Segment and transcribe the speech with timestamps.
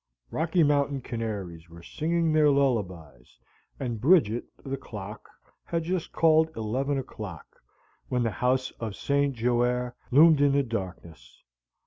[0.31, 3.37] _Rocky Mountain canaries were singing their lullabys
[3.79, 5.29] and Bridget (the clock)
[5.63, 7.45] had just called eleven o'clock
[8.09, 9.35] when the house of St.
[9.35, 11.43] Joer loomed in the darkness.